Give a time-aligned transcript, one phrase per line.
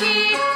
[0.00, 0.49] 七